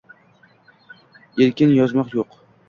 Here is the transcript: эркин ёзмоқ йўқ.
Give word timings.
эркин 1.45 1.69
ёзмоқ 1.85 2.07
йўқ. 2.17 2.29